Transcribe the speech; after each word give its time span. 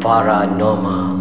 Paranormal. 0.00 1.12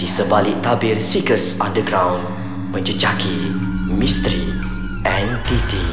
Di 0.00 0.08
sebalik 0.08 0.64
tabir 0.64 0.96
Seekers 0.96 1.60
Underground 1.60 2.24
Menjejaki 2.72 3.52
misteri 3.92 4.48
entiti 5.04 5.84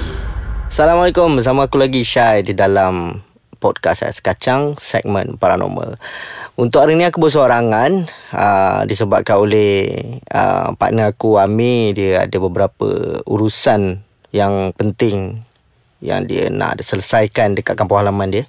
Assalamualaikum 0.72 1.36
Bersama 1.36 1.68
aku 1.68 1.76
lagi 1.76 2.08
Syai 2.08 2.40
Di 2.48 2.56
dalam 2.56 3.20
podcast 3.60 4.08
Ais 4.08 4.24
Kacang 4.24 4.80
Segmen 4.80 5.36
Paranormal. 5.36 6.00
Untuk 6.56 6.88
hari 6.88 6.96
ni 6.96 7.04
aku 7.04 7.20
bersorangan 7.20 8.08
uh, 8.32 8.88
Disebabkan 8.88 9.44
oleh 9.44 9.92
uh, 10.32 10.72
Partner 10.80 11.12
aku 11.12 11.36
Amir 11.36 12.00
Dia 12.00 12.24
ada 12.24 12.38
beberapa 12.40 13.20
urusan 13.28 14.00
Yang 14.32 14.72
penting 14.80 15.44
Yang 16.00 16.22
dia 16.32 16.44
nak 16.48 16.80
selesaikan 16.80 17.60
Dekat 17.60 17.76
kampung 17.76 18.00
halaman 18.00 18.32
dia 18.32 18.48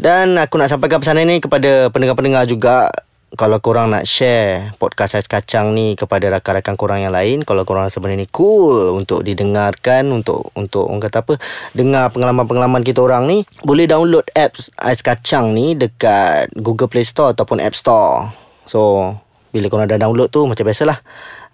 dan 0.00 0.40
aku 0.40 0.56
nak 0.56 0.72
sampaikan 0.72 0.96
pesan 0.96 1.20
ini 1.20 1.44
kepada 1.44 1.92
pendengar-pendengar 1.92 2.48
juga. 2.48 2.88
Kalau 3.30 3.62
korang 3.62 3.94
nak 3.94 4.10
share 4.10 4.74
podcast 4.82 5.14
Ais 5.14 5.30
Kacang 5.30 5.70
ni 5.70 5.94
kepada 5.94 6.26
rakan-rakan 6.34 6.74
korang 6.74 6.98
yang 7.06 7.14
lain 7.14 7.46
kalau 7.46 7.62
korang 7.62 7.86
rasa 7.86 8.02
benda 8.02 8.18
ni 8.18 8.26
cool 8.26 8.90
untuk 8.90 9.22
didengarkan 9.22 10.10
untuk 10.10 10.50
untuk 10.58 10.90
orang 10.90 10.98
kata 10.98 11.22
apa 11.22 11.34
dengar 11.70 12.10
pengalaman-pengalaman 12.10 12.82
kita 12.82 13.06
orang 13.06 13.30
ni 13.30 13.46
boleh 13.62 13.86
download 13.86 14.26
apps 14.34 14.74
Ais 14.74 14.98
Kacang 14.98 15.54
ni 15.54 15.78
dekat 15.78 16.50
Google 16.58 16.90
Play 16.90 17.06
Store 17.06 17.30
ataupun 17.30 17.62
App 17.62 17.78
Store. 17.78 18.34
So 18.66 19.14
bila 19.54 19.70
korang 19.70 19.86
dah 19.86 20.02
download 20.02 20.34
tu 20.34 20.42
macam 20.50 20.66
biasalah 20.66 20.98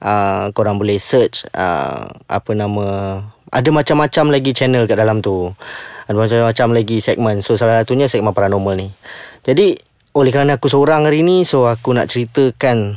uh, 0.00 0.48
korang 0.56 0.80
boleh 0.80 0.96
search 0.96 1.44
uh, 1.52 2.08
apa 2.24 2.56
nama 2.56 3.20
ada 3.54 3.68
macam-macam 3.70 4.34
lagi 4.34 4.50
channel 4.50 4.90
kat 4.90 4.98
dalam 4.98 5.22
tu. 5.22 5.54
Ada 6.06 6.14
macam-macam 6.14 6.68
lagi 6.78 7.02
segmen 7.02 7.42
So 7.42 7.58
salah 7.58 7.82
satunya 7.82 8.06
segmen 8.06 8.30
paranormal 8.30 8.78
ni. 8.78 8.88
Jadi 9.42 9.74
oleh 10.14 10.30
kerana 10.30 10.56
aku 10.56 10.70
seorang 10.70 11.04
hari 11.04 11.26
ni 11.26 11.42
So 11.42 11.66
aku 11.66 11.92
nak 11.92 12.08
ceritakan 12.08 12.96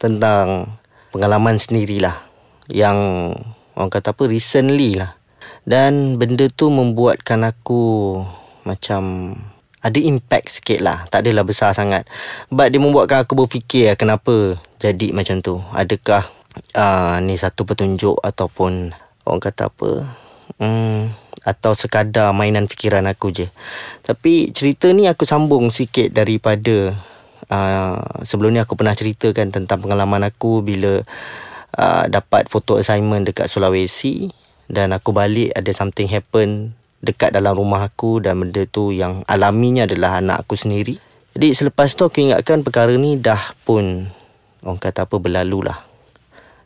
Tentang 0.00 0.76
pengalaman 1.12 1.60
sendirilah 1.60 2.16
Yang 2.72 2.98
orang 3.76 3.90
kata 3.92 4.16
apa 4.16 4.24
recently 4.24 4.96
lah. 4.96 5.20
Dan 5.68 6.16
benda 6.16 6.48
tu 6.48 6.72
membuatkan 6.72 7.44
aku 7.44 8.20
Macam 8.64 9.36
ada 9.84 10.00
impact 10.00 10.48
sikit 10.48 10.80
lah. 10.80 11.04
Tak 11.12 11.28
adalah 11.28 11.44
besar 11.44 11.76
sangat. 11.76 12.08
But 12.48 12.72
dia 12.72 12.80
membuatkan 12.80 13.28
aku 13.28 13.44
berfikir 13.44 13.92
Kenapa 14.00 14.56
jadi 14.80 15.12
macam 15.12 15.44
tu. 15.44 15.60
Adakah 15.76 16.24
uh, 16.72 17.20
ni 17.20 17.36
satu 17.36 17.68
petunjuk 17.68 18.16
Ataupun 18.24 18.96
orang 19.24 19.42
kata 19.42 19.72
apa 19.72 19.90
Hmm 20.60 21.24
atau 21.44 21.76
sekadar 21.76 22.32
mainan 22.32 22.64
fikiran 22.64 23.04
aku 23.04 23.28
je. 23.30 23.46
Tapi 24.00 24.50
cerita 24.56 24.88
ni 24.90 25.04
aku 25.04 25.28
sambung 25.28 25.68
sikit 25.68 26.08
daripada 26.10 26.96
uh, 27.52 28.00
sebelum 28.24 28.56
ni 28.56 28.60
aku 28.64 28.74
pernah 28.74 28.96
ceritakan 28.96 29.52
tentang 29.52 29.78
pengalaman 29.84 30.24
aku 30.24 30.64
bila 30.64 31.04
uh, 31.76 32.04
dapat 32.08 32.48
foto 32.48 32.80
assignment 32.80 33.28
dekat 33.28 33.52
Sulawesi 33.52 34.32
dan 34.72 34.96
aku 34.96 35.12
balik 35.12 35.52
ada 35.52 35.68
something 35.76 36.08
happen 36.08 36.72
dekat 37.04 37.36
dalam 37.36 37.52
rumah 37.52 37.84
aku 37.84 38.24
dan 38.24 38.40
benda 38.40 38.64
tu 38.64 38.96
yang 38.96 39.20
alaminya 39.28 39.84
adalah 39.84 40.24
anak 40.24 40.48
aku 40.48 40.56
sendiri. 40.56 40.96
Jadi 41.36 41.52
selepas 41.52 41.92
tu 41.92 42.08
aku 42.08 42.24
ingatkan 42.24 42.64
perkara 42.64 42.96
ni 42.96 43.20
dah 43.20 43.52
pun 43.68 44.08
orang 44.64 44.80
kata 44.80 45.04
apa 45.04 45.20
berlalu 45.20 45.68
lah 45.68 45.93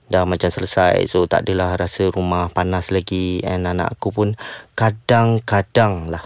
dah 0.08 0.24
macam 0.24 0.48
selesai. 0.48 1.04
So 1.08 1.28
tak 1.28 1.48
adalah 1.48 1.76
rasa 1.76 2.08
rumah 2.08 2.48
panas 2.52 2.88
lagi. 2.88 3.44
And 3.44 3.68
anak 3.68 3.96
aku 3.96 4.12
pun 4.12 4.28
kadang-kadang 4.74 6.12
lah 6.12 6.24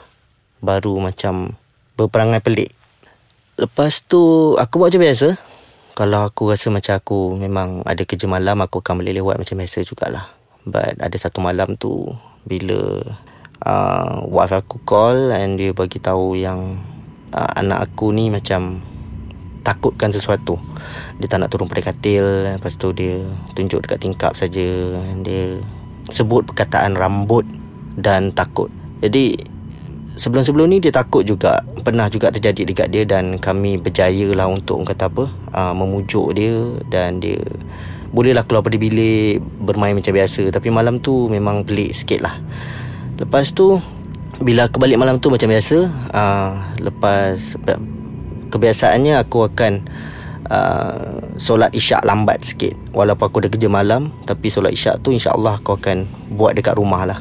baru 0.63 1.03
macam 1.03 1.59
berperangai 1.99 2.41
pelik. 2.43 2.71
Lepas 3.59 4.07
tu 4.07 4.55
aku 4.57 4.81
buat 4.81 4.91
macam 4.91 5.03
biasa? 5.03 5.29
Kalau 5.93 6.25
aku 6.25 6.49
rasa 6.49 6.73
macam 6.73 6.97
aku 6.97 7.37
memang 7.37 7.85
ada 7.85 8.01
kerja 8.09 8.25
malam 8.25 8.65
aku 8.65 8.81
akan 8.81 9.05
boleh 9.05 9.13
lewat 9.21 9.37
macam 9.37 9.61
biasa 9.61 9.85
jugalah. 9.85 10.33
But 10.65 10.97
ada 11.03 11.17
satu 11.19 11.43
malam 11.45 11.77
tu 11.77 12.09
bila 12.49 13.03
uh, 13.67 14.25
wife 14.31 14.55
aku 14.57 14.81
call 14.87 15.35
and 15.35 15.59
dia 15.59 15.75
bagi 15.75 15.99
tahu 16.01 16.39
yang 16.39 16.81
uh, 17.35 17.51
anak 17.59 17.93
aku 17.93 18.15
ni 18.15 18.31
macam 18.31 18.81
takutkan 19.63 20.11
sesuatu. 20.11 20.59
Dia 21.19 21.27
tak 21.31 21.43
nak 21.43 21.51
turun 21.55 21.71
pada 21.71 21.81
katil 21.81 22.59
lepas 22.59 22.75
tu 22.75 22.91
dia 22.93 23.23
tunjuk 23.55 23.87
dekat 23.87 23.99
tingkap 24.03 24.33
saja. 24.35 24.99
Dia 25.23 25.63
sebut 26.11 26.45
perkataan 26.45 26.99
rambut 26.99 27.47
dan 27.97 28.35
takut. 28.35 28.69
Jadi 29.01 29.39
sebelum-sebelum 30.19 30.69
ni 30.69 30.79
dia 30.83 30.93
takut 30.93 31.23
juga. 31.25 31.63
Pernah 31.83 32.07
juga 32.07 32.31
terjadi 32.31 32.63
dekat 32.63 32.89
dia 32.95 33.03
dan 33.03 33.41
kami 33.43 33.79
berjaya 33.79 34.31
lah 34.37 34.47
untuk 34.47 34.83
kata 34.87 35.11
apa 35.11 35.25
uh, 35.55 35.75
memujuk 35.75 36.35
dia 36.37 36.55
dan 36.87 37.19
dia 37.19 37.43
bolehlah 38.13 38.45
keluar 38.45 38.61
pada 38.61 38.77
bilik 38.77 39.41
bermain 39.63 39.97
macam 39.97 40.15
biasa. 40.15 40.53
Tapi 40.53 40.69
malam 40.71 41.03
tu 41.03 41.27
memang 41.33 41.65
pelik 41.67 41.91
sikit 41.97 42.21
lah 42.23 42.39
lepas 43.23 43.55
tu 43.55 43.79
bila 44.43 44.67
aku 44.67 44.83
balik 44.83 44.99
malam 44.99 45.23
tu 45.23 45.31
macam 45.31 45.47
biasa 45.47 45.87
uh, 46.11 46.51
lepas 46.83 47.55
kebiasaannya 48.53 49.17
aku 49.17 49.49
akan 49.49 49.73
uh, 50.53 51.33
solat 51.41 51.73
isyak 51.73 52.05
lambat 52.05 52.45
sikit. 52.45 52.77
Walaupun 52.93 53.25
aku 53.25 53.37
ada 53.41 53.49
kerja 53.49 53.73
malam 53.73 54.13
tapi 54.29 54.53
solat 54.53 54.77
isyak 54.77 55.01
tu 55.01 55.17
insyaallah 55.17 55.65
aku 55.65 55.81
akan 55.81 56.05
buat 56.37 56.53
dekat 56.53 56.77
rumah 56.77 57.09
lah. 57.09 57.21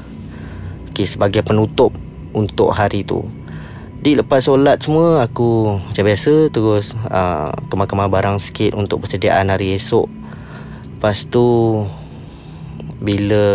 Okay, 0.91 1.08
sebagai 1.08 1.40
penutup 1.47 1.96
untuk 2.36 2.75
hari 2.75 3.08
tu. 3.08 3.24
Di 4.02 4.18
lepas 4.18 4.44
solat 4.44 4.84
semua 4.84 5.24
aku 5.24 5.80
macam 5.80 6.03
biasa 6.03 6.52
terus 6.52 6.97
uh, 7.08 7.53
kemar-kemar 7.72 8.12
barang 8.12 8.44
sikit 8.44 8.75
untuk 8.75 9.08
persediaan 9.08 9.47
hari 9.47 9.78
esok. 9.78 10.09
Lepas 11.00 11.31
tu 11.31 11.46
bila 13.02 13.46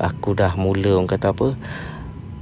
aku 0.00 0.32
dah 0.32 0.56
mula 0.56 0.96
orang 0.96 1.04
kata 1.04 1.36
apa 1.36 1.52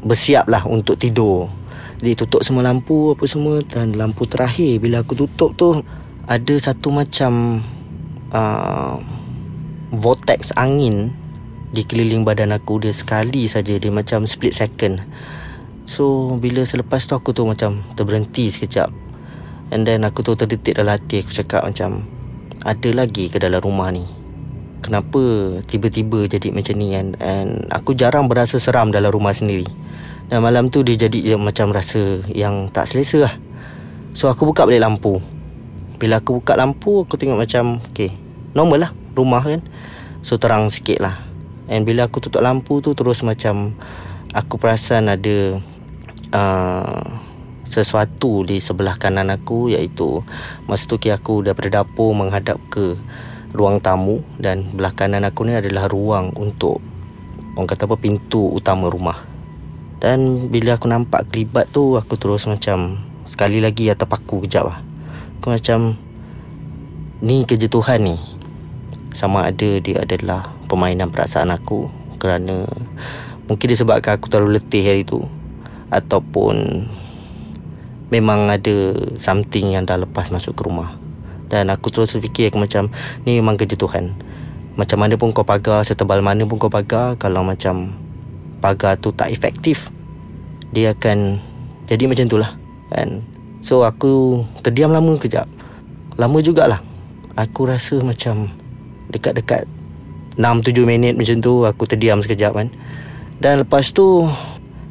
bersiap 0.06 0.47
lah 0.47 0.62
untuk 0.62 0.94
tidur 0.94 1.50
jadi 1.96 2.12
tutup 2.12 2.44
semua 2.44 2.60
lampu 2.60 3.16
apa 3.16 3.24
semua 3.24 3.64
dan 3.64 3.96
lampu 3.96 4.28
terakhir 4.28 4.84
bila 4.84 5.00
aku 5.00 5.16
tutup 5.16 5.56
tu 5.56 5.80
ada 6.28 6.54
satu 6.60 6.92
macam 6.92 7.64
uh, 8.34 9.00
vortex 9.94 10.52
angin 10.58 11.14
di 11.72 11.82
keliling 11.86 12.26
badan 12.26 12.52
aku 12.52 12.82
dia 12.82 12.92
sekali 12.92 13.48
saja 13.48 13.76
dia 13.76 13.92
macam 13.92 14.28
split 14.28 14.52
second. 14.52 15.00
So 15.86 16.34
bila 16.36 16.66
selepas 16.66 17.06
tu 17.06 17.14
aku 17.14 17.30
tu 17.30 17.46
macam 17.46 17.84
terberhenti 17.94 18.50
sekejap. 18.50 18.90
And 19.70 19.82
then 19.86 20.06
aku 20.06 20.22
tu 20.22 20.38
terdetik 20.38 20.78
dalam 20.78 20.94
hati 20.94 21.22
aku 21.22 21.32
cakap 21.32 21.66
macam 21.66 22.06
ada 22.62 22.90
lagi 22.90 23.30
ke 23.30 23.38
dalam 23.38 23.62
rumah 23.62 23.90
ni. 23.94 24.16
Kenapa 24.86 25.19
tiba-tiba 25.66 26.30
jadi 26.30 26.54
macam 26.54 26.74
ni 26.78 26.94
kan? 26.94 27.19
And 27.19 27.66
aku 27.74 27.98
jarang 27.98 28.30
berasa 28.30 28.62
seram 28.62 28.94
dalam 28.94 29.10
rumah 29.10 29.34
sendiri. 29.34 29.66
Dan 30.26 30.42
malam 30.42 30.74
tu 30.74 30.82
dia 30.82 30.98
jadi 30.98 31.19
dia 31.22 31.36
macam 31.38 31.70
rasa 31.70 32.19
yang 32.34 32.66
tak 32.74 32.91
selesa 32.91 33.30
lah 33.30 33.34
So 34.10 34.26
aku 34.26 34.50
buka 34.50 34.66
balik 34.66 34.82
lampu 34.82 35.22
Bila 36.02 36.19
aku 36.19 36.42
buka 36.42 36.58
lampu 36.58 37.06
aku 37.06 37.14
tengok 37.14 37.38
macam 37.47 37.78
Okay 37.94 38.10
normal 38.50 38.91
lah 38.91 38.92
rumah 39.14 39.47
kan 39.47 39.62
So 40.26 40.34
terang 40.34 40.66
sikit 40.66 40.98
lah 40.98 41.22
And 41.70 41.86
bila 41.86 42.10
aku 42.10 42.18
tutup 42.18 42.42
lampu 42.42 42.82
tu 42.82 42.91
terus 42.98 43.22
macam 43.22 43.78
Aku 44.34 44.58
perasan 44.58 45.06
ada 45.06 45.62
uh, 46.34 47.06
Sesuatu 47.62 48.42
di 48.42 48.58
sebelah 48.58 48.98
kanan 48.98 49.30
aku 49.30 49.70
Iaitu 49.70 50.26
Masa 50.66 50.91
tu 50.91 50.98
aku 50.98 51.47
daripada 51.47 51.82
dapur 51.82 52.10
menghadap 52.18 52.58
ke 52.66 52.98
Ruang 53.56 53.80
tamu 53.80 54.20
Dan 54.36 54.76
belah 54.76 54.92
kanan 54.92 55.24
aku 55.24 55.48
ni 55.48 55.56
adalah 55.56 55.88
ruang 55.88 56.36
untuk 56.36 56.84
Orang 57.56 57.64
kata 57.64 57.88
apa 57.88 57.96
pintu 57.96 58.52
utama 58.52 58.92
rumah. 58.92 59.24
Dan 59.96 60.52
bila 60.52 60.76
aku 60.76 60.84
nampak 60.92 61.32
kelibat 61.32 61.72
tu 61.72 61.96
Aku 61.96 62.20
terus 62.20 62.44
macam 62.44 63.00
Sekali 63.24 63.64
lagi 63.64 63.88
atas 63.88 64.04
paku 64.04 64.44
kejap 64.44 64.68
lah. 64.68 64.84
Aku 65.41 65.56
macam 65.56 65.97
Ni 67.24 67.48
kerja 67.48 67.64
Tuhan 67.64 68.04
ni. 68.04 68.20
Sama 69.16 69.48
ada 69.48 69.80
dia 69.80 70.04
adalah 70.04 70.52
Permainan 70.68 71.09
perasaan 71.09 71.48
aku 71.48 71.88
Kerana 72.20 72.68
Mungkin 73.48 73.72
disebabkan 73.72 74.20
aku 74.20 74.28
terlalu 74.28 74.60
letih 74.60 74.84
hari 74.84 75.09
tu. 75.09 75.24
Ataupun 75.88 76.84
Memang 78.12 78.52
ada 78.52 78.92
Something 79.16 79.80
yang 79.80 79.88
dah 79.88 79.97
lepas 79.97 80.28
masuk 80.28 80.60
ke 80.60 80.68
rumah 80.68 80.96
Dan 81.47 81.71
aku 81.71 81.95
terus 81.95 82.15
fikir 82.15 82.51
aku 82.51 82.59
macam 82.59 82.91
Ni 83.22 83.39
memang 83.39 83.54
kerja 83.54 83.78
Tuhan. 83.78 84.19
Macam 84.75 84.98
mana 84.98 85.15
pun 85.15 85.31
kau 85.31 85.47
pagar 85.47 85.87
Setebal 85.87 86.21
mana 86.21 86.43
pun 86.43 86.59
kau 86.59 86.72
pagar 86.72 87.15
Kalau 87.16 87.47
macam 87.47 87.95
pagar 88.59 88.98
tu 88.98 89.15
tak 89.15 89.31
efektif 89.31 89.95
dia 90.75 90.93
akan 90.93 91.39
jadi 91.87 92.04
macam 92.10 92.27
tu 92.27 92.37
lah 92.37 92.59
kan? 92.91 93.22
So 93.63 93.83
aku 93.87 94.45
terdiam 94.63 94.93
lama 94.93 95.16
kejap. 95.19 95.47
Lama 96.19 96.39
jugalah. 96.43 96.83
Aku 97.37 97.69
rasa 97.69 97.98
macam 98.03 98.51
dekat-dekat 99.09 99.69
6-7 100.37 100.84
minit 100.84 101.15
macam 101.16 101.37
tu 101.41 101.65
aku 101.65 101.89
terdiam 101.89 102.21
sekejap 102.21 102.53
kan. 102.53 102.69
Dan 103.41 103.65
lepas 103.65 103.93
tu 103.93 104.27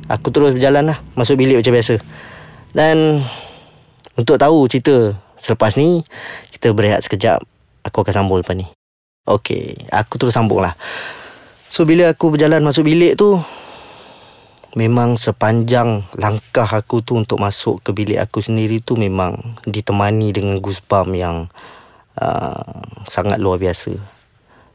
aku 0.10 0.28
terus 0.30 0.54
berjalan 0.54 0.94
lah 0.94 0.98
masuk 1.14 1.38
bilik 1.38 1.60
macam 1.62 1.74
biasa. 1.76 1.96
Dan 2.76 3.22
untuk 4.16 4.40
tahu 4.40 4.66
cerita 4.72 5.14
Selepas 5.46 5.78
ni 5.78 6.02
Kita 6.50 6.74
berehat 6.74 7.06
sekejap 7.06 7.46
Aku 7.86 8.02
akan 8.02 8.26
sambung 8.26 8.42
lepas 8.42 8.58
ni 8.58 8.66
Okay 9.30 9.78
Aku 9.94 10.18
terus 10.18 10.34
sambung 10.34 10.66
lah 10.66 10.74
So 11.70 11.86
bila 11.86 12.10
aku 12.10 12.34
berjalan 12.34 12.66
masuk 12.66 12.90
bilik 12.90 13.14
tu 13.14 13.38
Memang 14.76 15.16
sepanjang 15.16 16.04
langkah 16.20 16.68
aku 16.68 17.00
tu 17.00 17.16
untuk 17.16 17.40
masuk 17.40 17.80
ke 17.80 17.96
bilik 17.96 18.20
aku 18.20 18.44
sendiri 18.44 18.84
tu 18.84 19.00
memang 19.00 19.56
ditemani 19.64 20.36
dengan 20.36 20.60
goosebump 20.60 21.16
yang 21.16 21.48
uh, 22.20 22.84
sangat 23.08 23.40
luar 23.40 23.56
biasa. 23.56 23.96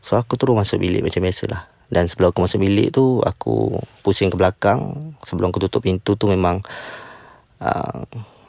So 0.00 0.16
aku 0.16 0.40
terus 0.40 0.56
masuk 0.56 0.80
bilik 0.80 1.04
macam 1.04 1.20
biasalah. 1.20 1.68
Dan 1.92 2.08
sebelum 2.08 2.32
aku 2.32 2.40
masuk 2.48 2.64
bilik 2.64 2.96
tu 2.96 3.20
aku 3.20 3.76
pusing 4.00 4.32
ke 4.32 4.40
belakang. 4.40 5.12
Sebelum 5.20 5.52
aku 5.52 5.68
tutup 5.68 5.84
pintu 5.84 6.16
tu 6.16 6.24
memang 6.32 6.64
uh, 7.60 8.00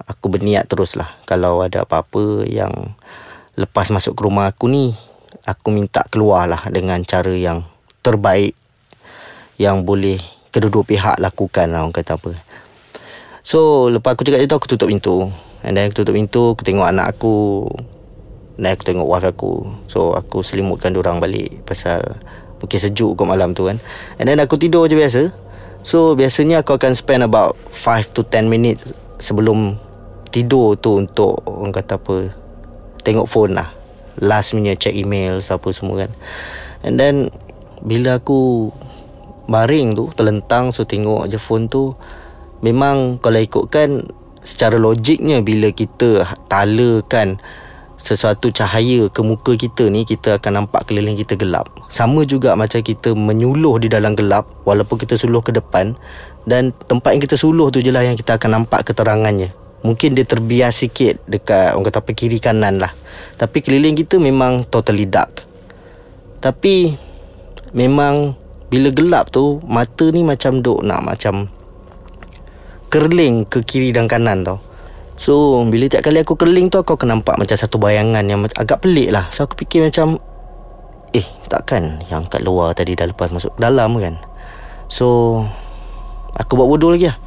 aku 0.08 0.32
berniat 0.32 0.70
terus 0.70 0.98
lah. 0.98 1.18
Kalau 1.26 1.62
ada 1.62 1.84
apa-apa 1.86 2.46
yang 2.48 2.96
lepas 3.58 3.90
masuk 3.92 4.18
ke 4.18 4.22
rumah 4.26 4.50
aku 4.50 4.72
ni, 4.72 4.96
aku 5.46 5.74
minta 5.74 6.06
keluar 6.08 6.48
lah 6.48 6.62
dengan 6.70 7.02
cara 7.04 7.34
yang 7.34 7.66
terbaik 8.02 8.58
yang 9.62 9.86
boleh 9.86 10.18
kedua-dua 10.50 10.84
pihak 10.84 11.16
lakukan 11.22 11.70
lah 11.70 11.86
orang 11.86 11.94
kata 11.94 12.18
apa. 12.18 12.32
So 13.42 13.90
lepas 13.90 14.14
aku 14.14 14.26
cakap 14.26 14.42
itu 14.46 14.54
aku 14.54 14.68
tutup 14.70 14.90
pintu. 14.90 15.30
And 15.62 15.78
then 15.78 15.90
aku 15.90 16.02
tutup 16.02 16.18
pintu, 16.18 16.58
aku 16.58 16.62
tengok 16.66 16.90
anak 16.90 17.18
aku. 17.18 17.70
Dan 18.58 18.74
aku 18.74 18.84
tengok 18.86 19.08
wife 19.08 19.28
aku. 19.30 19.54
So 19.90 20.14
aku 20.14 20.42
selimutkan 20.46 20.94
orang 20.98 21.22
balik 21.22 21.66
pasal 21.66 22.18
mungkin 22.62 22.78
sejuk 22.78 23.18
kot 23.18 23.26
malam 23.26 23.58
tu 23.58 23.66
kan. 23.66 23.82
And 24.22 24.30
then 24.30 24.38
aku 24.38 24.58
tidur 24.62 24.86
je 24.86 24.94
biasa. 24.94 25.34
So 25.82 26.14
biasanya 26.14 26.62
aku 26.62 26.78
akan 26.78 26.94
spend 26.94 27.26
about 27.26 27.58
5 27.74 28.14
to 28.14 28.22
10 28.22 28.46
minutes 28.46 28.94
sebelum 29.18 29.82
tidur 30.32 30.80
tu 30.80 30.98
untuk 30.98 31.44
orang 31.46 31.76
kata 31.76 32.00
apa 32.00 32.32
tengok 33.04 33.28
phone 33.28 33.54
lah. 33.60 33.70
Last 34.20 34.56
minute 34.56 34.80
check 34.80 34.96
email 34.96 35.44
apa 35.44 35.68
semua 35.76 36.08
kan. 36.08 36.12
And 36.82 36.98
then 36.98 37.30
bila 37.84 38.18
aku 38.18 38.72
baring 39.50 39.98
tu 39.98 40.08
terlentang 40.16 40.72
so 40.72 40.88
tengok 40.88 41.28
je 41.28 41.36
phone 41.36 41.68
tu 41.68 41.98
memang 42.64 43.20
kalau 43.20 43.42
ikutkan 43.42 44.06
secara 44.42 44.78
logiknya 44.78 45.42
bila 45.42 45.70
kita 45.74 46.26
talakan 46.50 47.42
sesuatu 48.02 48.50
cahaya 48.50 49.06
ke 49.14 49.22
muka 49.22 49.54
kita 49.54 49.86
ni 49.86 50.02
kita 50.02 50.42
akan 50.42 50.66
nampak 50.66 50.90
keliling 50.90 51.14
kita 51.14 51.38
gelap 51.38 51.70
sama 51.94 52.26
juga 52.26 52.58
macam 52.58 52.82
kita 52.82 53.14
menyuluh 53.14 53.78
di 53.78 53.94
dalam 53.94 54.18
gelap 54.18 54.50
walaupun 54.66 54.98
kita 54.98 55.14
suluh 55.14 55.46
ke 55.46 55.54
depan 55.54 55.94
dan 56.50 56.74
tempat 56.90 57.14
yang 57.14 57.22
kita 57.22 57.38
suluh 57.38 57.70
tu 57.70 57.78
je 57.86 57.94
lah 57.94 58.02
yang 58.02 58.18
kita 58.18 58.42
akan 58.42 58.62
nampak 58.62 58.90
keterangannya 58.90 59.54
mungkin 59.82 60.14
dia 60.14 60.26
terbias 60.26 60.82
sikit 60.82 61.22
dekat 61.26 61.74
orang 61.74 61.86
kata 61.90 62.00
apa 62.02 62.12
kiri 62.14 62.38
kanan 62.38 62.82
lah. 62.82 62.94
Tapi 63.38 63.58
keliling 63.62 63.98
kita 63.98 64.22
memang 64.22 64.66
totally 64.70 65.10
dark. 65.10 65.46
Tapi 66.42 66.94
memang 67.74 68.34
bila 68.72 68.90
gelap 68.90 69.30
tu 69.30 69.62
Mata 69.68 70.10
ni 70.10 70.26
macam 70.26 70.64
duk 70.64 70.82
nak 70.82 71.06
macam 71.06 71.52
Kerling 72.90 73.46
ke 73.46 73.62
kiri 73.62 73.94
dan 73.94 74.10
kanan 74.10 74.42
tau. 74.42 74.58
So 75.22 75.62
bila 75.70 75.86
tiap 75.86 76.02
kali 76.02 76.26
aku 76.26 76.34
kerling 76.34 76.74
tu 76.74 76.82
Aku 76.82 76.98
akan 76.98 77.22
nampak 77.22 77.38
macam 77.38 77.54
satu 77.54 77.78
bayangan 77.78 78.26
Yang 78.26 78.50
agak 78.58 78.82
pelik 78.82 79.14
lah. 79.14 79.30
So 79.30 79.46
aku 79.46 79.62
fikir 79.62 79.86
macam 79.86 80.18
Eh 81.14 81.28
takkan 81.46 82.02
yang 82.08 82.26
kat 82.26 82.42
luar 82.42 82.74
tadi 82.74 82.98
dah 82.98 83.06
lepas 83.06 83.30
masuk 83.30 83.54
dalam 83.62 84.00
kan? 84.02 84.18
So 84.90 85.40
Aku 86.42 86.58
buat 86.58 86.66
bodoh 86.66 86.90
lagi 86.96 87.12
lah 87.12 87.20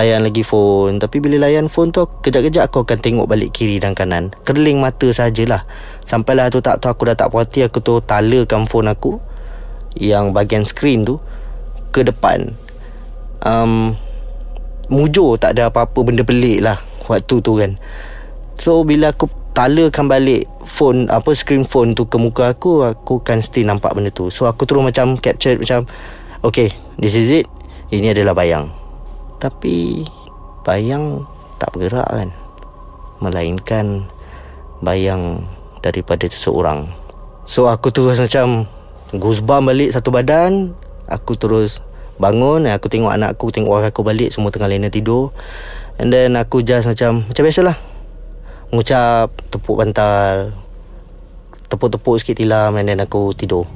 Layan 0.00 0.24
lagi 0.24 0.40
phone. 0.40 0.96
Tapi 0.96 1.20
bila 1.20 1.44
layan 1.44 1.68
phone 1.68 1.92
tu 1.92 2.08
Kejap-kejap 2.24 2.72
aku 2.72 2.88
akan 2.88 2.98
tengok 3.04 3.28
balik 3.28 3.52
kiri 3.52 3.76
dan 3.76 3.92
kanan. 3.92 4.32
Kerling 4.48 4.80
mata 4.80 5.12
sajalah. 5.12 5.68
Sampailah 6.08 6.48
tu 6.48 6.64
tak 6.64 6.80
tahu 6.80 6.96
aku 6.96 7.02
dah 7.12 7.16
tak 7.20 7.28
puas 7.28 7.44
hati 7.44 7.68
Aku 7.68 7.84
tu 7.84 8.00
talakan 8.00 8.64
phone 8.64 8.88
aku 8.88 9.20
yang 9.98 10.30
bahagian 10.30 10.62
skrin 10.62 11.02
tu 11.02 11.18
ke 11.90 12.06
depan. 12.06 12.54
Um, 13.42 13.98
mujur 14.86 15.34
tak 15.36 15.58
ada 15.58 15.70
apa-apa 15.70 15.98
benda 16.06 16.22
pelik 16.22 16.62
lah 16.62 16.78
waktu 17.10 17.42
tu 17.42 17.52
kan. 17.58 17.74
So 18.62 18.86
bila 18.86 19.10
aku 19.10 19.26
talakan 19.50 20.06
balik 20.06 20.46
phone 20.62 21.10
apa 21.10 21.34
screen 21.34 21.66
phone 21.66 21.98
tu 21.98 22.06
ke 22.06 22.16
muka 22.22 22.54
aku 22.54 22.86
aku 22.86 23.18
kan 23.26 23.42
still 23.42 23.66
nampak 23.66 23.90
benda 23.98 24.14
tu. 24.14 24.30
So 24.30 24.46
aku 24.46 24.62
terus 24.62 24.86
macam 24.86 25.18
capture 25.18 25.58
macam 25.58 25.90
okay 26.46 26.70
this 27.02 27.18
is 27.18 27.28
it. 27.42 27.46
Ini 27.90 28.14
adalah 28.14 28.38
bayang 28.38 28.79
tapi 29.40 30.04
bayang 30.62 31.24
tak 31.56 31.72
bergerak 31.72 32.06
kan. 32.06 32.28
Melainkan 33.24 34.04
bayang 34.84 35.48
daripada 35.80 36.28
seseorang. 36.28 36.88
So 37.48 37.66
aku 37.72 37.88
terus 37.90 38.20
macam 38.20 38.68
Goosebump 39.10 39.72
balik 39.72 39.90
satu 39.90 40.12
badan. 40.14 40.76
Aku 41.10 41.34
terus 41.34 41.82
bangun 42.22 42.70
Aku 42.70 42.86
tengok 42.86 43.10
anak 43.10 43.34
aku 43.34 43.50
Tengok 43.50 43.82
orang 43.82 43.90
aku 43.90 44.06
balik 44.06 44.30
Semua 44.30 44.54
tengah 44.54 44.70
lena 44.70 44.86
tidur. 44.86 45.34
And 45.98 46.14
then 46.14 46.38
aku 46.38 46.62
just 46.62 46.86
macam 46.86 47.26
Macam 47.26 47.42
biasalah. 47.42 47.74
Mengucap 48.70 49.34
Tepuk 49.50 49.74
bantal 49.74 50.54
Tepuk-tepuk 51.66 52.22
sikit 52.22 52.38
tilam 52.38 52.78
And 52.78 52.86
then 52.86 53.02
aku 53.02 53.34
tidur. 53.34 53.66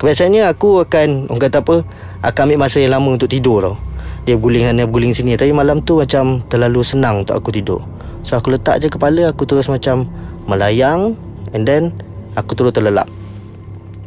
Kebiasaannya 0.00 0.48
aku 0.48 0.80
akan 0.88 1.28
Orang 1.28 1.42
kata 1.44 1.60
apa 1.60 1.84
Akan 2.24 2.48
ambil 2.48 2.64
masa 2.64 2.80
yang 2.80 2.96
lama 2.96 3.20
untuk 3.20 3.28
tidur 3.28 3.60
tau 3.60 3.76
Dia 4.24 4.40
berguling 4.40 4.64
sana 4.64 4.82
berguling 4.88 5.12
sini. 5.12 5.36
Tapi 5.36 5.52
malam 5.52 5.84
tu 5.84 6.00
macam 6.00 6.40
Terlalu 6.48 6.80
senang 6.80 7.24
untuk 7.24 7.36
aku 7.36 7.52
tidur. 7.52 7.80
So 8.24 8.40
aku 8.40 8.56
letak 8.56 8.80
je 8.80 8.88
kepala 8.88 9.30
Aku 9.32 9.44
terus 9.44 9.68
macam 9.68 10.08
Melayang 10.48 11.16
And 11.52 11.68
then 11.68 11.92
Aku 12.34 12.56
terus 12.56 12.72
terlelap. 12.74 13.06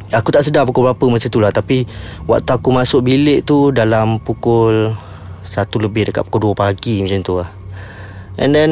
Aku 0.08 0.32
tak 0.32 0.44
sedar 0.44 0.64
pukul 0.64 0.88
berapa 0.88 1.04
masa 1.08 1.30
tu 1.30 1.38
lah 1.38 1.54
Tapi 1.54 1.86
Waktu 2.26 2.50
aku 2.50 2.68
masuk 2.74 3.06
bilik 3.06 3.46
tu 3.46 3.70
Dalam 3.70 4.18
pukul 4.18 4.92
Satu 5.46 5.78
lebih 5.78 6.10
dekat 6.10 6.26
pukul 6.26 6.52
2 6.52 6.58
pagi 6.58 7.00
macam 7.04 7.20
tu 7.22 7.34
lah. 7.40 7.50
And 8.40 8.52
then 8.52 8.70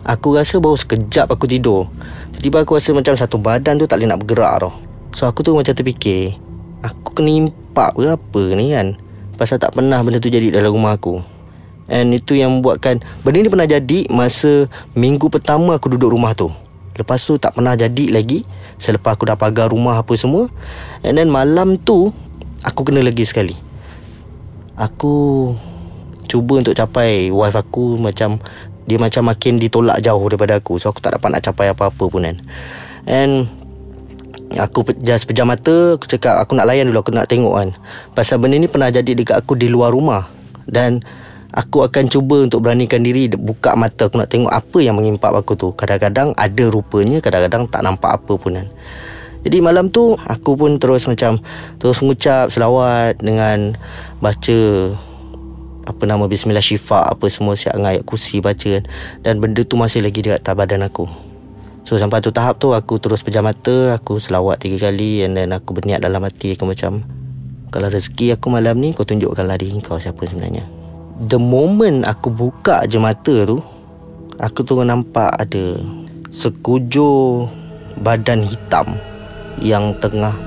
Aku 0.00 0.32
rasa 0.32 0.56
baru 0.56 0.80
sekejap 0.80 1.28
aku 1.28 1.44
tidur. 1.44 1.92
Tiba-tiba 2.32 2.64
aku 2.64 2.80
rasa 2.80 2.96
macam 2.96 3.12
satu 3.12 3.36
badan 3.36 3.76
tu 3.76 3.84
tak 3.84 4.00
boleh 4.00 4.08
nak 4.08 4.24
bergerak 4.24 4.64
tau. 4.64 4.72
So 5.12 5.28
aku 5.28 5.44
tu 5.44 5.52
macam 5.52 5.74
terfikir 5.74 6.38
Aku 6.80 7.12
kena 7.12 7.34
impak 7.34 7.98
berapa 7.98 8.42
ni 8.56 8.72
kan 8.72 8.96
Pasal 9.40 9.56
tak 9.56 9.72
pernah 9.72 10.04
benda 10.04 10.20
tu 10.20 10.28
jadi 10.28 10.52
dalam 10.52 10.76
rumah 10.76 11.00
aku. 11.00 11.24
And 11.88 12.12
itu 12.12 12.36
yang 12.36 12.60
membuatkan 12.60 13.00
Benda 13.24 13.40
ni 13.40 13.48
pernah 13.48 13.64
jadi 13.64 14.04
masa 14.12 14.68
minggu 14.92 15.32
pertama 15.32 15.80
aku 15.80 15.96
duduk 15.96 16.12
rumah 16.12 16.36
tu. 16.36 16.52
Lepas 16.92 17.24
tu 17.24 17.40
tak 17.40 17.56
pernah 17.56 17.72
jadi 17.72 18.12
lagi. 18.12 18.44
Selepas 18.76 19.16
aku 19.16 19.24
dah 19.24 19.40
pagar 19.40 19.72
rumah 19.72 19.96
apa 19.96 20.12
semua. 20.12 20.52
And 21.00 21.16
then 21.16 21.32
malam 21.32 21.80
tu 21.80 22.12
Aku 22.60 22.84
kena 22.84 23.00
lagi 23.00 23.24
sekali. 23.24 23.56
Aku 24.76 25.56
Cuba 26.28 26.60
untuk 26.60 26.76
capai 26.76 27.32
wife 27.32 27.56
aku 27.56 27.96
Macam 27.96 28.38
Dia 28.84 29.00
macam 29.00 29.32
makin 29.32 29.56
ditolak 29.56 30.04
jauh 30.04 30.28
daripada 30.28 30.60
aku. 30.60 30.76
So 30.76 30.92
aku 30.92 31.00
tak 31.00 31.16
dapat 31.16 31.32
nak 31.32 31.48
capai 31.48 31.72
apa-apa 31.72 32.04
pun 32.12 32.28
kan. 32.28 32.36
And 33.08 33.48
Aku 34.50 34.82
just 34.98 35.30
pejam 35.30 35.46
mata 35.46 35.94
Aku 35.94 36.10
cakap 36.10 36.42
aku 36.42 36.58
nak 36.58 36.66
layan 36.66 36.90
dulu 36.90 37.06
Aku 37.06 37.14
nak 37.14 37.30
tengok 37.30 37.54
kan. 37.54 37.68
Pasal 38.18 38.42
benda 38.42 38.58
ni 38.58 38.66
pernah 38.66 38.90
jadi 38.90 39.14
dekat 39.14 39.38
aku 39.38 39.54
di 39.54 39.70
luar 39.70 39.94
rumah. 39.94 40.26
Dan 40.66 40.98
Aku 41.50 41.82
akan 41.82 42.06
cuba 42.06 42.46
untuk 42.46 42.66
beranikan 42.66 43.02
diri 43.02 43.30
Buka 43.30 43.78
mata 43.78 44.10
aku 44.10 44.18
nak 44.18 44.30
tengok 44.30 44.50
apa 44.50 44.78
yang 44.82 44.98
mengimpap 44.98 45.30
aku 45.34 45.54
tu. 45.54 45.70
Kadang-kadang 45.74 46.34
ada 46.34 46.64
rupanya 46.66 47.22
Kadang-kadang 47.22 47.70
tak 47.70 47.82
nampak 47.86 48.10
apa 48.18 48.32
pun 48.34 48.58
kan. 48.58 48.66
Jadi 49.46 49.58
malam 49.62 49.86
tu 49.86 50.18
Aku 50.18 50.58
pun 50.58 50.82
terus 50.82 51.06
macam 51.06 51.38
Terus 51.78 52.02
mengucap 52.02 52.50
selawat 52.50 53.22
Dengan 53.22 53.78
Baca 54.18 54.60
Apa 55.86 56.02
nama 56.10 56.26
Bismillah 56.26 56.62
Syifa 56.62 57.06
Apa 57.06 57.30
semua 57.30 57.54
siap 57.54 57.78
dengan 57.78 57.94
ayat 57.94 58.02
kursi 58.02 58.42
baca 58.42 58.66
kan. 58.78 58.84
Dan 59.22 59.38
benda 59.38 59.62
tu 59.62 59.78
masih 59.78 60.02
lagi 60.02 60.26
atas 60.26 60.54
badan 60.54 60.86
aku 60.86 61.29
So 61.90 61.98
sampai 61.98 62.22
tu 62.22 62.30
tahap 62.30 62.62
tu 62.62 62.70
Aku 62.70 63.02
terus 63.02 63.18
pejam 63.26 63.42
mata 63.42 63.98
Aku 63.98 64.22
selawat 64.22 64.62
tiga 64.62 64.86
kali 64.86 65.26
And 65.26 65.34
then 65.34 65.50
aku 65.50 65.74
berniat 65.74 65.98
dalam 65.98 66.22
hati 66.22 66.54
Aku 66.54 66.62
macam 66.62 67.02
Kalau 67.74 67.90
rezeki 67.90 68.38
aku 68.38 68.46
malam 68.46 68.78
ni 68.78 68.94
Kau 68.94 69.02
tunjukkanlah 69.02 69.58
diri 69.58 69.74
kau 69.82 69.98
siapa 69.98 70.22
sebenarnya. 70.22 70.62
The 71.26 71.42
moment 71.42 72.06
aku 72.06 72.30
buka 72.30 72.86
je 72.86 73.02
mata 73.02 73.42
tu 73.42 73.58
Aku 74.38 74.62
tu 74.62 74.78
nampak 74.78 75.34
ada 75.34 75.82
Sekujur 76.30 77.50
Badan 77.98 78.46
hitam 78.46 78.94
Yang 79.58 79.98
tengah 79.98 80.38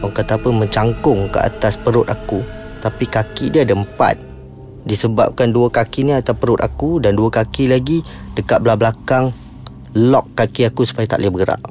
Orang 0.00 0.16
kata 0.16 0.40
apa 0.40 0.48
Mencangkung 0.48 1.28
ke 1.28 1.36
atas 1.36 1.76
perut 1.76 2.08
aku. 2.08 2.40
Tapi 2.80 3.04
kaki 3.04 3.52
dia 3.52 3.68
ada 3.68 3.76
empat. 3.76 4.16
Disebabkan 4.88 5.52
dua 5.52 5.68
kaki 5.68 6.08
ni 6.08 6.16
atas 6.16 6.32
perut 6.32 6.64
aku 6.64 6.96
Dan 6.96 7.12
dua 7.12 7.28
kaki 7.28 7.68
lagi 7.68 8.00
Dekat 8.32 8.64
belah 8.64 8.80
belakang 8.80 9.41
Lock 9.92 10.32
kaki 10.32 10.72
aku 10.72 10.88
supaya 10.88 11.04
tak 11.04 11.20
boleh 11.20 11.32
bergerak. 11.32 11.62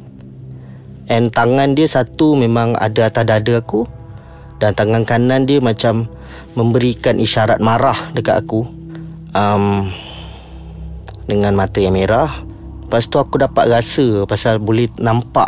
And 1.10 1.34
tangan 1.34 1.74
dia 1.74 1.90
satu 1.90 2.38
memang 2.38 2.78
ada 2.80 3.12
atas 3.12 3.28
dada 3.28 3.54
aku 3.60 3.84
Dan 4.62 4.72
tangan 4.72 5.04
kanan 5.04 5.44
dia 5.44 5.60
macam 5.60 6.08
memberikan 6.56 7.20
isyarat 7.20 7.60
marah 7.60 7.98
dekat 8.16 8.40
aku 8.46 8.64
um, 9.36 9.92
dengan 11.28 11.52
mata 11.58 11.84
yang 11.84 11.98
merah. 11.98 12.46
Lepas 12.86 13.08
tu 13.08 13.20
aku 13.20 13.40
dapat 13.40 13.72
rasa 13.72 14.28
Pasal 14.28 14.60
boleh 14.60 14.92
nampak 15.00 15.48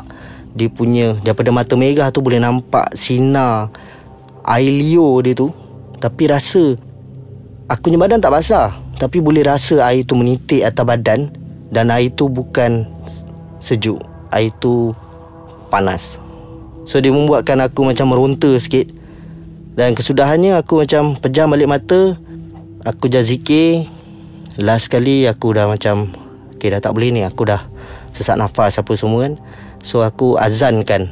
Dia 0.56 0.72
punya 0.72 1.12
Daripada 1.20 1.52
mata 1.52 1.76
merah 1.76 2.08
tu 2.08 2.24
Boleh 2.24 2.40
nampak 2.40 2.96
sinar 2.96 3.68
Air 4.48 4.72
liur 4.72 5.20
dia 5.28 5.36
tu. 5.36 5.52
Tapi 6.00 6.32
rasa 6.32 6.80
Aku 7.68 7.92
punya 7.92 8.00
badan 8.00 8.24
tak 8.24 8.32
basah 8.32 8.80
Tapi 8.96 9.20
boleh 9.20 9.44
rasa 9.44 9.84
air 9.92 10.08
tu 10.08 10.16
menitik 10.16 10.64
atas 10.64 10.88
badan 10.88 11.43
Dan 11.74 11.90
air 11.90 12.14
tu 12.14 12.30
bukan 12.30 12.86
Sejuk. 13.58 13.98
Air 14.30 14.54
tu 14.62 14.94
Panas. 15.74 16.22
So 16.86 17.02
dia 17.02 17.10
membuatkan 17.10 17.58
aku 17.66 17.90
macam 17.90 18.14
meronta 18.14 18.54
sikit. 18.62 18.86
Dan 19.74 19.98
kesudahannya 19.98 20.62
aku 20.62 20.86
macam 20.86 21.18
Pejam 21.18 21.50
balik 21.50 21.66
mata. 21.66 22.14
Aku 22.86 23.10
dah 23.10 23.26
zikir. 23.26 23.90
Last 24.62 24.94
kali 24.94 25.26
aku 25.26 25.58
dah 25.58 25.66
macam 25.66 26.14
Okay 26.54 26.70
dah 26.70 26.78
tak 26.78 26.94
boleh 26.94 27.10
ni. 27.10 27.26
Aku 27.26 27.50
dah 27.50 27.66
sesak 28.14 28.38
nafas 28.38 28.78
apa 28.78 28.94
semua 28.94 29.26
kan. 29.26 29.34
So 29.82 30.06
aku 30.06 30.38
azankan. 30.38 31.10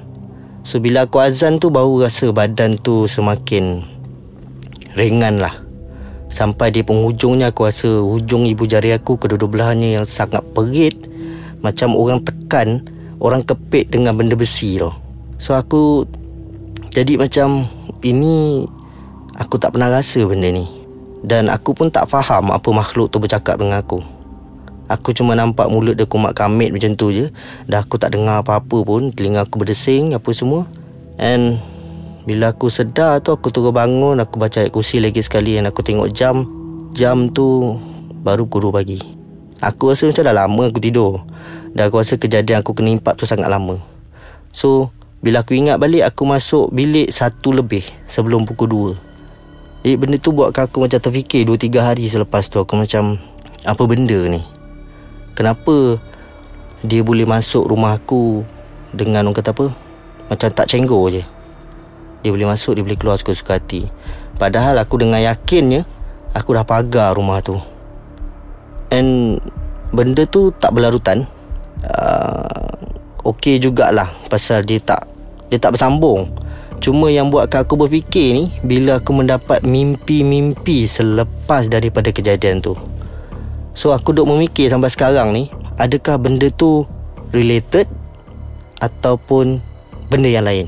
So 0.62 0.78
bila 0.78 1.10
aku 1.10 1.18
azan 1.18 1.58
tu 1.58 1.74
Baru 1.74 1.98
rasa 1.98 2.30
badan 2.30 2.78
tu 2.78 3.10
semakin 3.10 3.82
Ringan 4.94 5.42
lah 5.42 5.71
Sampai 6.32 6.72
di 6.72 6.82
penghujungnya 6.82 7.52
Aku 7.52 7.68
rasa 7.68 8.02
hujung 8.02 8.48
ibu 8.48 8.64
jari 8.64 8.96
aku 8.96 9.20
Kedua-dua 9.20 9.52
belahnya 9.52 10.02
yang 10.02 10.06
sangat 10.08 10.42
perit 10.56 10.96
Macam 11.60 11.94
orang 11.94 12.24
tekan 12.24 12.82
Orang 13.22 13.46
kepit 13.46 13.92
dengan 13.92 14.18
benda 14.18 14.34
besi 14.34 14.80
tu 14.80 14.90
So 15.38 15.54
aku 15.54 16.08
Jadi 16.96 17.20
macam 17.20 17.68
Ini 18.02 18.66
Aku 19.38 19.60
tak 19.60 19.76
pernah 19.76 19.92
rasa 19.92 20.24
benda 20.26 20.50
ni 20.50 20.82
dan 21.22 21.54
aku 21.54 21.78
pun 21.78 21.94
tak 21.94 22.10
faham 22.10 22.50
apa 22.50 22.70
makhluk 22.74 23.14
tu 23.14 23.22
bercakap 23.22 23.62
dengan 23.62 23.86
aku. 23.86 24.02
Aku 24.90 25.16
cuma 25.16 25.38
nampak 25.38 25.70
mulut 25.72 25.96
dia 25.96 26.10
kumat 26.10 26.36
kamit 26.36 26.74
macam 26.74 26.98
tu 26.98 27.14
je. 27.14 27.30
Dah 27.70 27.86
aku 27.86 27.96
tak 27.96 28.18
dengar 28.18 28.44
apa-apa 28.44 28.84
pun. 28.84 29.14
Telinga 29.14 29.48
aku 29.48 29.62
berdesing 29.62 30.18
apa 30.18 30.30
semua. 30.36 30.68
And 31.16 31.62
bila 32.22 32.54
aku 32.54 32.70
sedar 32.70 33.18
tu 33.26 33.34
aku 33.34 33.50
turun 33.50 33.74
bangun. 33.74 34.22
Aku 34.22 34.38
baca 34.38 34.62
ayat 34.62 34.70
kursi 34.70 35.02
lagi 35.02 35.26
sekali. 35.26 35.58
Dan 35.58 35.74
aku 35.74 35.82
tengok 35.82 36.14
jam. 36.14 36.46
Jam 36.94 37.34
tu 37.34 37.78
baru 38.22 38.46
pukul 38.46 38.70
pagi. 38.70 39.02
Aku 39.62 39.90
rasa 39.90 40.06
macam 40.06 40.26
dah 40.26 40.36
lama 40.36 40.64
aku 40.70 40.78
tidur. 40.78 41.26
Dan 41.74 41.90
aku 41.90 42.02
rasa 42.02 42.22
kejadian 42.22 42.62
aku 42.62 42.78
kena 42.78 42.94
impak 42.94 43.18
tu 43.18 43.26
sangat 43.26 43.50
lama. 43.50 43.82
So, 44.54 44.94
bila 45.22 45.42
aku 45.42 45.58
ingat 45.58 45.82
balik 45.82 46.06
aku 46.06 46.30
masuk 46.30 46.70
bilik 46.70 47.10
satu 47.10 47.54
lebih 47.54 47.86
sebelum 48.06 48.46
pukul 48.46 48.70
dua. 48.70 48.92
Jadi 49.82 49.98
benda 49.98 50.18
tu 50.22 50.30
buatkan 50.30 50.70
aku 50.70 50.86
macam 50.86 51.02
terfikir 51.02 51.42
2-3 51.42 51.82
hari 51.82 52.06
selepas 52.06 52.46
tu 52.46 52.62
Aku 52.62 52.78
macam 52.78 53.18
Apa 53.66 53.82
benda 53.90 54.30
ni 54.30 54.38
Kenapa 55.34 55.98
Dia 56.86 57.02
boleh 57.02 57.26
masuk 57.26 57.66
rumah 57.66 57.98
aku 57.98 58.46
Dengan 58.94 59.26
orang 59.26 59.42
kata 59.42 59.58
apa 59.58 59.74
Macam 60.30 60.48
tak 60.54 60.70
cenggor 60.70 61.10
je 61.10 61.26
Dia 62.22 62.30
boleh 62.30 62.50
masuk 62.50 62.78
Dia 62.78 62.84
boleh 62.86 62.98
keluar 62.98 63.18
suka-suka 63.18 63.58
hati. 63.58 63.90
Padahal 64.38 64.78
aku 64.78 65.02
dengan 65.02 65.22
yakinnya 65.22 65.86
Aku 66.32 66.56
dah 66.56 66.64
pagar 66.64 67.18
rumah 67.18 67.42
tu. 67.44 67.58
And 68.94 69.42
Benda 69.92 70.24
tu 70.24 70.56
tak 70.56 70.72
berlarutan. 70.72 71.28
Uh, 71.84 73.28
Okey 73.28 73.60
jugalah 73.60 74.08
Pasal 74.32 74.64
dia 74.64 74.80
tak 74.80 75.04
Dia 75.52 75.60
tak 75.60 75.76
bersambung. 75.76 76.32
Cuma 76.82 77.14
yang 77.14 77.30
buatkan 77.30 77.68
aku 77.68 77.78
berfikir 77.78 78.34
ni 78.34 78.50
Bila 78.66 78.98
aku 78.98 79.14
mendapat 79.14 79.62
mimpi-mimpi 79.62 80.88
Selepas 80.88 81.68
daripada 81.68 82.10
kejadian 82.14 82.64
tu. 82.64 82.78
So 83.76 83.92
aku 83.92 84.16
duk 84.16 84.30
memikir 84.30 84.70
sampai 84.72 84.90
sekarang 84.94 85.34
ni 85.36 85.52
Adakah 85.76 86.22
benda 86.22 86.48
tu 86.54 86.86
Related 87.34 87.90
Ataupun 88.80 89.62
Benda 90.08 90.30
yang 90.30 90.46
lain? 90.48 90.68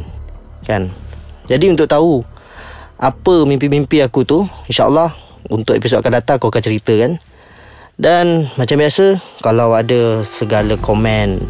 Kan 0.63 1.02
Jadi 1.47 1.71
untuk 1.71 1.88
tahu 1.88 2.23
Apa 3.00 3.43
mimpi-mimpi 3.43 4.00
aku 4.00 4.23
tu 4.23 4.47
InsyaAllah 4.67 5.12
Untuk 5.51 5.75
episod 5.75 6.00
akan 6.00 6.23
datang 6.23 6.35
Aku 6.39 6.47
akan 6.47 6.63
cerita 6.63 6.93
kan. 6.95 7.19
Dan 8.00 8.47
Macam 8.55 8.79
biasa 8.79 9.19
Kalau 9.43 9.75
ada 9.75 10.23
segala 10.23 10.79
komen 10.79 11.43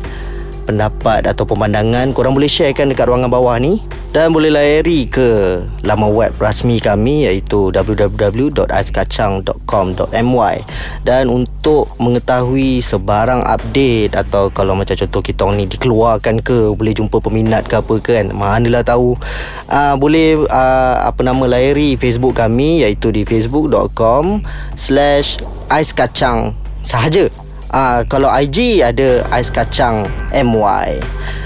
pendapat 0.63 1.27
atau 1.27 1.43
pemandangan 1.43 2.15
korang 2.15 2.31
boleh 2.31 2.47
sharekan 2.47 2.87
dekat 2.87 3.11
ruangan 3.11 3.27
bawah 3.27 3.59
ni 3.59 3.83
dan 4.13 4.29
boleh 4.29 4.53
layari 4.53 5.09
ke 5.09 5.57
laman 5.81 6.13
web 6.13 6.37
rasmi 6.37 6.77
kami 6.77 7.25
iaitu 7.25 7.73
www.aiskacang.com.my 7.73 10.55
dan 11.01 11.33
untuk 11.33 11.89
mengetahui 11.97 12.77
sebarang 12.77 13.41
update 13.41 14.13
atau 14.13 14.53
kalau 14.53 14.77
macam 14.77 14.93
contoh 14.93 15.25
kita 15.25 15.49
ni 15.57 15.65
dikeluarkan 15.65 16.45
ke 16.45 16.69
boleh 16.77 16.93
jumpa 16.93 17.17
peminat 17.17 17.65
ke 17.65 17.81
apa 17.81 17.97
kan 18.05 18.29
manalah 18.29 18.85
tahu. 18.85 19.17
Uh, 19.65 19.97
boleh 19.97 20.45
uh, 20.45 21.09
apa 21.09 21.25
nama 21.25 21.49
layari 21.49 21.97
Facebook 21.97 22.37
kami 22.37 22.85
iaitu 22.85 23.09
di 23.09 23.25
facebook.com 23.25 24.45
slash 24.77 25.41
aiskacang 25.73 26.53
sahaja. 26.85 27.33
Uh, 27.73 28.05
Kalau 28.05 28.29
IG 28.29 28.85
ada 28.85 29.25
Ais 29.33 29.49
Kacang 29.49 30.05
MY 30.29 31.01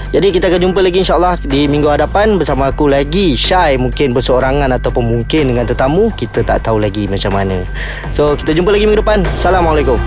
Jadi 0.08 0.32
kita 0.32 0.48
akan 0.48 0.60
jumpa 0.70 0.80
lagi 0.80 1.04
insyaAllah 1.04 1.36
Di 1.44 1.68
minggu 1.68 1.84
hadapan 1.84 2.40
Bersama 2.40 2.72
aku 2.72 2.88
lagi 2.88 3.36
Syai 3.36 3.76
mungkin 3.76 4.16
berseorangan 4.16 4.72
Ataupun 4.80 5.04
mungkin 5.04 5.52
dengan 5.52 5.68
tetamu 5.68 6.08
Kita 6.16 6.40
tak 6.40 6.64
tahu 6.64 6.80
lagi 6.80 7.04
macam 7.04 7.36
mana. 7.36 7.60
So 8.16 8.32
kita 8.32 8.56
jumpa 8.56 8.72
lagi 8.72 8.88
minggu 8.88 9.04
depan. 9.04 9.20
Assalamualaikum 9.36 10.00